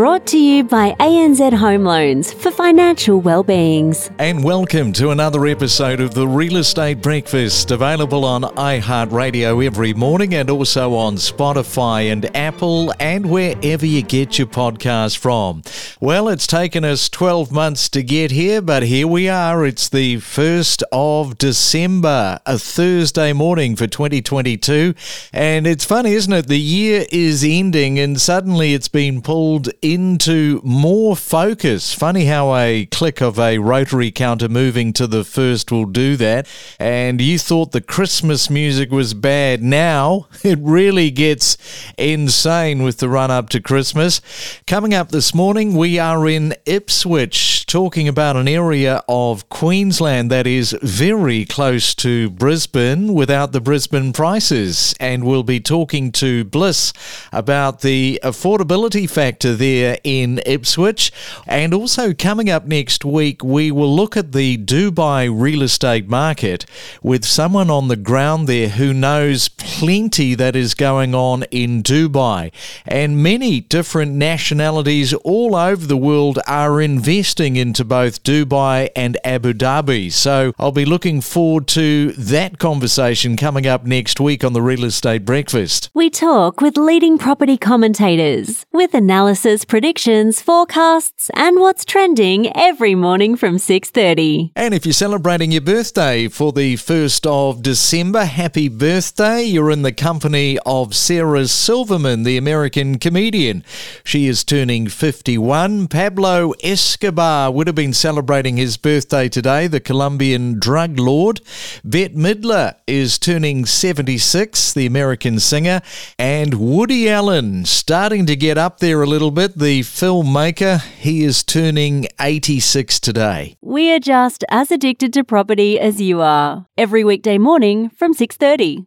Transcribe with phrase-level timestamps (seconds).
[0.00, 4.10] brought to you by ANZ Home Loans for financial well-beings.
[4.18, 10.34] And welcome to another episode of the Real Estate Breakfast, available on iHeartRadio every morning
[10.34, 15.62] and also on Spotify and Apple and wherever you get your podcast from.
[16.00, 19.66] Well, it's taken us 12 months to get here, but here we are.
[19.66, 24.94] It's the 1st of December, a Thursday morning for 2022.
[25.34, 26.46] And it's funny, isn't it?
[26.46, 31.92] The year is ending and and suddenly it's been pulled into more focus.
[31.92, 36.46] Funny how a click of a rotary counter moving to the first will do that.
[36.78, 39.62] And you thought the Christmas music was bad.
[39.62, 41.56] Now it really gets
[41.98, 44.20] insane with the run up to Christmas.
[44.66, 50.46] Coming up this morning, we are in Ipswich talking about an area of Queensland that
[50.46, 54.94] is very close to Brisbane without the Brisbane prices.
[55.00, 56.92] And we'll be talking to Bliss
[57.32, 59.69] about the affordability factor there
[60.04, 61.12] in Ipswich.
[61.46, 66.66] And also coming up next week, we will look at the Dubai real estate market
[67.02, 72.52] with someone on the ground there who knows plenty that is going on in Dubai.
[72.86, 79.52] And many different nationalities all over the world are investing into both Dubai and Abu
[79.52, 80.12] Dhabi.
[80.12, 84.84] So I'll be looking forward to that conversation coming up next week on the Real
[84.84, 85.90] Estate Breakfast.
[85.94, 92.94] We talk with leading property commentators commentators with analysis, predictions, forecasts, and what's trending every
[92.94, 94.52] morning from 6:30.
[94.56, 99.42] And if you're celebrating your birthday for the 1st of December, happy birthday.
[99.42, 103.64] You're in the company of Sarah Silverman, the American comedian.
[104.04, 105.88] She is turning 51.
[105.88, 111.40] Pablo Escobar would have been celebrating his birthday today, the Colombian drug lord.
[111.84, 115.82] Bette Midler is turning 76, the American singer,
[116.18, 119.49] and Woody Allen starting to get up there a little bit.
[119.56, 123.56] The filmmaker, he is turning 86 today.
[123.60, 126.66] We are just as addicted to property as you are.
[126.78, 128.86] Every weekday morning from 6:30.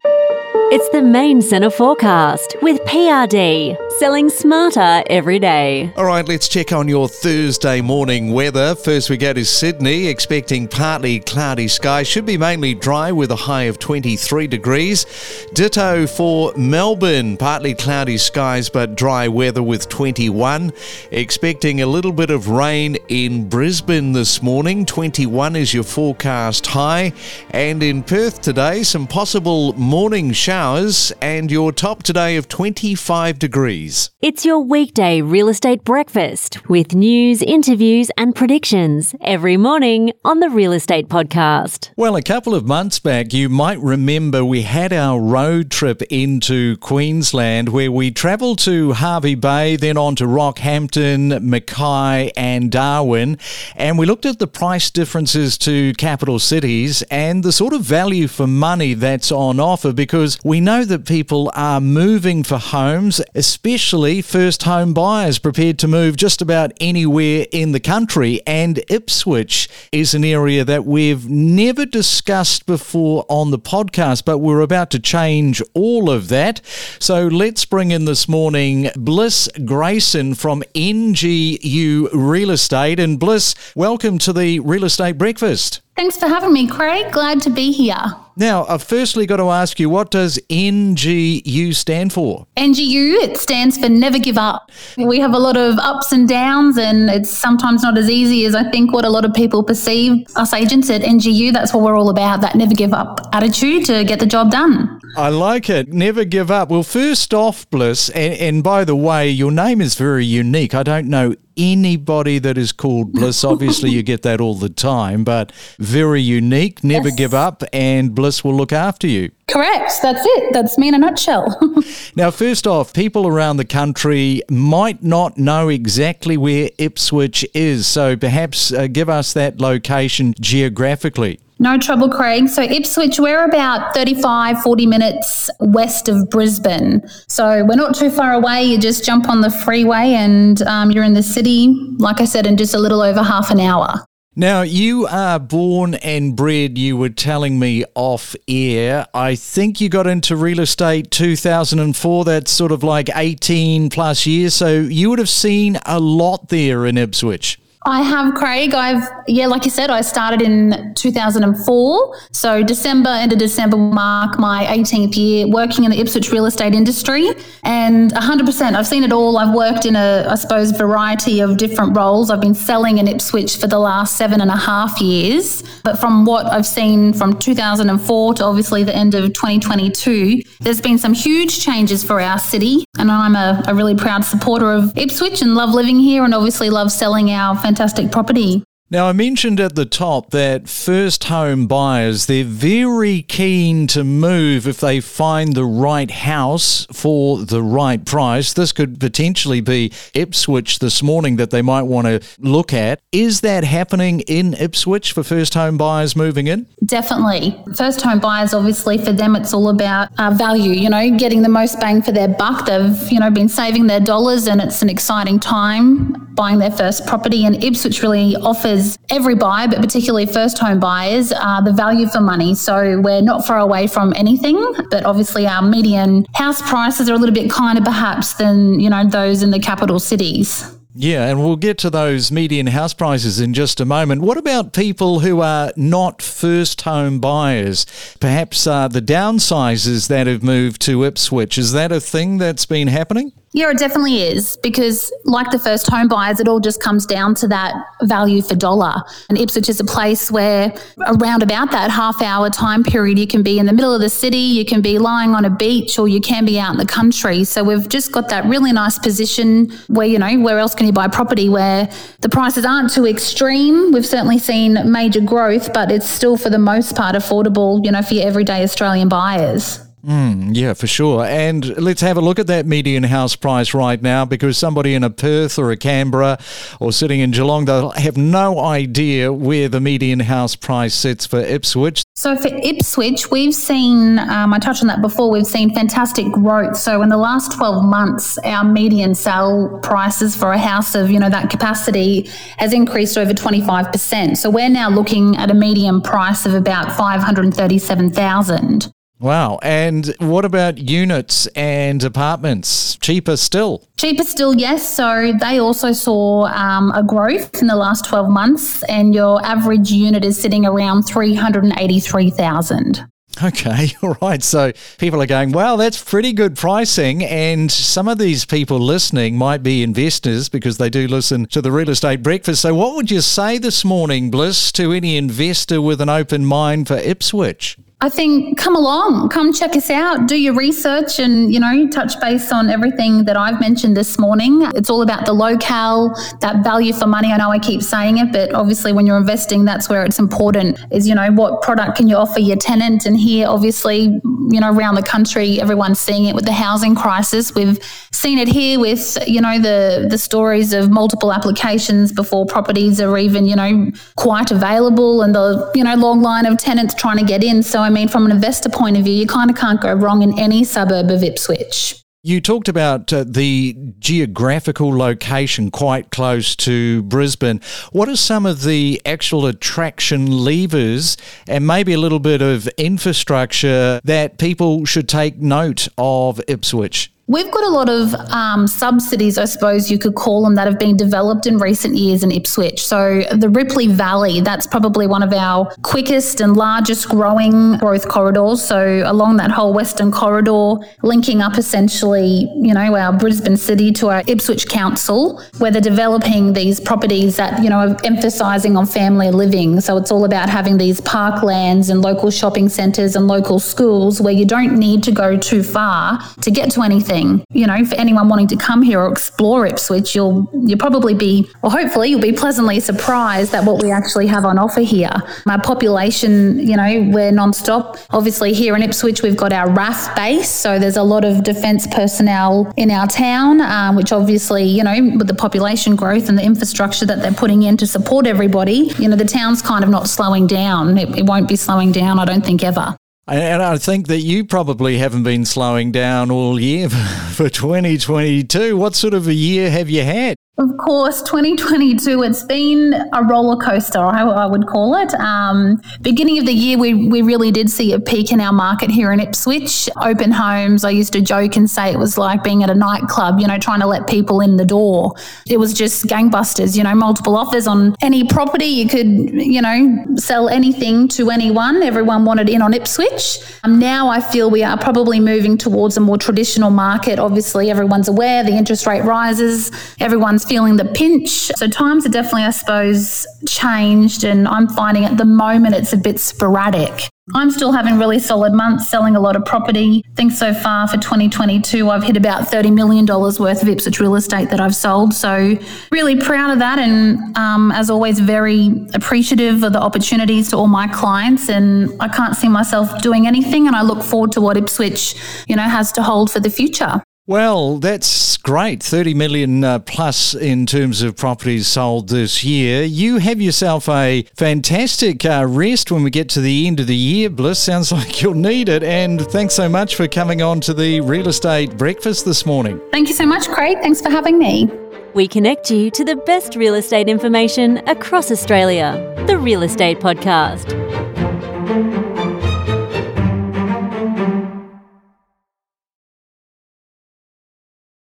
[0.75, 5.93] It's the main centre forecast with PRD, selling smarter every day.
[5.95, 8.73] All right, let's check on your Thursday morning weather.
[8.73, 12.07] First, we go to Sydney, expecting partly cloudy skies.
[12.07, 15.05] Should be mainly dry with a high of 23 degrees.
[15.53, 20.73] Ditto for Melbourne, partly cloudy skies but dry weather with 21.
[21.11, 24.87] Expecting a little bit of rain in Brisbane this morning.
[24.87, 27.13] 21 is your forecast high.
[27.51, 33.37] And in Perth today, some possible morning showers showers and your top today of 25
[33.37, 34.11] degrees.
[34.21, 40.49] It's your weekday real estate breakfast with news, interviews, and predictions every morning on the
[40.49, 41.89] Real Estate Podcast.
[41.97, 46.77] Well, a couple of months back, you might remember we had our road trip into
[46.77, 53.37] Queensland where we travelled to Hervey Bay, then on to Rockhampton, Mackay, and Darwin.
[53.75, 58.29] And we looked at the price differences to capital cities and the sort of value
[58.29, 64.21] for money that's on offer because we know that people are moving for homes, especially
[64.21, 68.41] first home buyers prepared to move just about anywhere in the country.
[68.45, 74.59] And Ipswich is an area that we've never discussed before on the podcast, but we're
[74.59, 76.59] about to change all of that.
[76.99, 82.99] So let's bring in this morning Bliss Grayson from NGU Real Estate.
[82.99, 85.79] And Bliss, welcome to the Real Estate Breakfast.
[85.95, 87.13] Thanks for having me, Craig.
[87.13, 88.15] Glad to be here.
[88.35, 92.47] Now, I've firstly got to ask you, what does NGU stand for?
[92.57, 94.71] NGU, it stands for Never Give Up.
[94.97, 98.55] We have a lot of ups and downs, and it's sometimes not as easy as
[98.55, 100.25] I think what a lot of people perceive.
[100.35, 104.03] Us agents at NGU, that's what we're all about that never give up attitude to
[104.03, 104.99] get the job done.
[105.15, 105.93] I like it.
[105.93, 106.69] Never give up.
[106.69, 110.73] Well, first off, Bliss, and, and by the way, your name is very unique.
[110.73, 113.43] I don't know anybody that is called Bliss.
[113.53, 116.83] Obviously, you get that all the time, but very unique.
[116.83, 117.17] Never yes.
[117.17, 119.31] give up, and Bliss will look after you.
[119.47, 119.91] Correct.
[120.01, 120.53] That's it.
[120.53, 121.59] That's me in a nutshell.
[122.15, 128.15] now, first off, people around the country might not know exactly where Ipswich is, so
[128.15, 131.39] perhaps uh, give us that location geographically.
[131.63, 132.49] No trouble, Craig.
[132.49, 137.01] So, Ipswich, we're about 35, 40 minutes west of Brisbane.
[137.29, 138.63] So, we're not too far away.
[138.63, 142.45] You just jump on the freeway and um, you're in the city, like I said,
[142.47, 144.05] in just a little over half an hour.
[144.35, 149.07] Now, you are born and bred, you were telling me off air.
[149.13, 152.25] I think you got into real estate 2004.
[152.25, 154.53] That's sort of like 18 plus years.
[154.53, 157.57] So, you would have seen a lot there in Ipswich.
[157.85, 158.73] I have, Craig.
[158.73, 162.17] I've, yeah, like you said, I started in 2004.
[162.31, 166.73] So December, end of December mark my 18th year working in the Ipswich real estate
[166.73, 167.29] industry.
[167.63, 169.37] And 100%, I've seen it all.
[169.37, 172.29] I've worked in a, I suppose, variety of different roles.
[172.29, 175.63] I've been selling in Ipswich for the last seven and a half years.
[175.83, 180.97] But from what I've seen from 2004 to obviously the end of 2022, there's been
[180.97, 182.85] some huge changes for our city.
[183.03, 186.69] And I'm a, a really proud supporter of Ipswich and love living here and obviously
[186.69, 188.63] love selling our fantastic property.
[188.91, 194.67] Now, I mentioned at the top that first home buyers, they're very keen to move
[194.67, 198.53] if they find the right house for the right price.
[198.53, 202.99] This could potentially be Ipswich this morning that they might want to look at.
[203.11, 206.67] Is that happening in Ipswich for first home buyers moving in?
[206.85, 207.59] Definitely.
[207.75, 211.49] First home buyers, obviously, for them, it's all about uh, value, you know, getting the
[211.49, 212.67] most bang for their buck.
[212.67, 217.07] They've, you know, been saving their dollars and it's an exciting time buying their first
[217.07, 217.45] property.
[217.45, 218.72] And Ipswich really offers
[219.09, 222.55] every buyer, but particularly first home buyers, uh, the value for money.
[222.55, 224.57] So we're not far away from anything,
[224.89, 229.07] but obviously our median house prices are a little bit kinder perhaps than, you know,
[229.07, 230.69] those in the capital cities.
[230.95, 234.21] Yeah, and we'll get to those median house prices in just a moment.
[234.21, 237.87] What about people who are not first home buyers?
[238.19, 241.57] Perhaps uh, the downsizers that have moved to Ipswich.
[241.57, 243.31] Is that a thing that's been happening?
[243.55, 247.35] Yeah, it definitely is because, like the first home buyers, it all just comes down
[247.35, 248.95] to that value for dollar.
[249.29, 250.73] And Ipswich is a place where,
[251.05, 254.09] around about that half hour time period, you can be in the middle of the
[254.09, 256.85] city, you can be lying on a beach, or you can be out in the
[256.85, 257.43] country.
[257.43, 260.91] So we've just got that really nice position where, you know, where else can you
[260.91, 261.87] buy property where
[262.21, 263.91] the prices aren't too extreme?
[263.91, 268.01] We've certainly seen major growth, but it's still, for the most part, affordable, you know,
[268.01, 269.82] for your everyday Australian buyers.
[270.05, 271.23] Mm, yeah, for sure.
[271.23, 275.03] And let's have a look at that median house price right now because somebody in
[275.03, 276.39] a Perth or a Canberra
[276.81, 281.39] or sitting in Geelong, they'll have no idea where the median house price sits for
[281.39, 282.03] Ipswich.
[282.15, 286.75] So for Ipswich, we've seen, um, I touched on that before, we've seen fantastic growth.
[286.75, 291.19] So in the last 12 months, our median sale prices for a house of, you
[291.19, 294.35] know, that capacity has increased over 25%.
[294.35, 298.91] So we're now looking at a median price of about 537,000.
[299.19, 299.59] Wow.
[299.61, 302.97] And what about units and apartments?
[302.97, 303.87] Cheaper still?
[303.97, 304.87] Cheaper still, yes.
[304.87, 309.91] So they also saw um, a growth in the last 12 months, and your average
[309.91, 313.07] unit is sitting around 383,000.
[313.41, 314.43] Okay, all right.
[314.43, 317.23] So people are going, well, that's pretty good pricing.
[317.23, 321.71] And some of these people listening might be investors because they do listen to the
[321.71, 322.61] real estate breakfast.
[322.61, 326.87] So, what would you say this morning, Bliss, to any investor with an open mind
[326.87, 327.77] for Ipswich?
[328.03, 332.19] I think come along, come check us out, do your research and, you know, touch
[332.19, 334.61] base on everything that I've mentioned this morning.
[334.75, 337.31] It's all about the locale, that value for money.
[337.31, 340.79] I know I keep saying it, but obviously when you're investing, that's where it's important
[340.91, 343.05] is, you know, what product can you offer your tenant?
[343.05, 347.55] And here, obviously, you know, around the country, everyone's seeing it with the housing crisis.
[347.55, 347.79] We've
[348.11, 353.17] seen it here with, you know, the, the stories of multiple applications before properties are
[353.17, 357.23] even, you know, quite available and the, you know, long line of tenants trying to
[357.23, 357.63] get in.
[357.63, 360.21] So I'm mean, from an investor point of view, you kind of can't go wrong
[360.21, 362.03] in any suburb of Ipswich.
[362.25, 367.59] You talked about uh, the geographical location quite close to Brisbane.
[367.91, 371.17] What are some of the actual attraction levers
[371.49, 377.12] and maybe a little bit of infrastructure that people should take note of Ipswich?
[377.27, 380.77] We've got a lot of um, subsidies, I suppose you could call them, that have
[380.77, 382.85] been developed in recent years in Ipswich.
[382.85, 388.61] So the Ripley Valley, that's probably one of our quickest and largest growing growth corridors.
[388.61, 394.09] So along that whole western corridor, linking up essentially, you know, our Brisbane city to
[394.09, 399.31] our Ipswich Council, where they're developing these properties that, you know, are emphasising on family
[399.31, 399.79] living.
[399.79, 404.33] So it's all about having these parklands and local shopping centres and local schools where
[404.33, 407.43] you don't need to go too far to get to anything thing.
[407.51, 411.49] You know, for anyone wanting to come here or explore Ipswich, you'll you'll probably be,
[411.61, 415.13] or hopefully you'll be pleasantly surprised at what we actually have on offer here.
[415.45, 417.97] My population, you know, we're non-stop.
[418.11, 421.87] Obviously, here in Ipswich, we've got our RAAF base, so there's a lot of defence
[421.87, 426.43] personnel in our town, um, which obviously, you know, with the population growth and the
[426.43, 430.07] infrastructure that they're putting in to support everybody, you know, the town's kind of not
[430.07, 430.97] slowing down.
[430.97, 432.95] It, it won't be slowing down, I don't think ever.
[433.25, 436.89] And I think that you probably haven't been slowing down all year
[437.33, 438.75] for 2022.
[438.75, 440.35] What sort of a year have you had?
[440.59, 445.11] Of course, 2022, it's been a roller coaster, I, I would call it.
[445.15, 448.91] Um, beginning of the year, we, we really did see a peak in our market
[448.91, 449.89] here in Ipswich.
[449.99, 453.39] Open homes, I used to joke and say it was like being at a nightclub,
[453.39, 455.15] you know, trying to let people in the door.
[455.49, 458.65] It was just gangbusters, you know, multiple offers on any property.
[458.65, 461.81] You could, you know, sell anything to anyone.
[461.81, 463.39] Everyone wanted in on Ipswich.
[463.63, 467.17] Um, now I feel we are probably moving towards a more traditional market.
[467.17, 471.51] Obviously, everyone's aware the interest rate rises, everyone's feeling the pinch.
[471.55, 475.97] So times are definitely, I suppose, changed, and I'm finding at the moment it's a
[475.97, 477.09] bit sporadic.
[477.33, 480.03] I'm still having really solid months selling a lot of property.
[480.05, 484.15] I think so far for 2022, I've hit about $30 million worth of Ipswich real
[484.15, 485.13] estate that I've sold.
[485.13, 485.57] So,
[485.89, 486.79] really proud of that.
[486.79, 491.47] And um, as always, very appreciative of the opportunities to all my clients.
[491.47, 493.67] And I can't see myself doing anything.
[493.67, 495.15] And I look forward to what Ipswich,
[495.47, 497.01] you know, has to hold for the future.
[497.25, 498.83] Well, that's great.
[498.83, 502.83] 30 million uh, plus in terms of properties sold this year.
[502.83, 506.95] You have yourself a fantastic uh, rest when we get to the end of the
[506.97, 507.59] year, Bliss.
[507.59, 508.83] Sounds like you'll need it.
[508.83, 512.81] And thanks so much for coming on to the real estate breakfast this morning.
[512.91, 513.77] Thank you so much, Craig.
[513.81, 514.69] Thanks for having me.
[515.13, 519.13] We connect you to the best real estate information across Australia.
[519.27, 520.82] The Real Estate Podcast.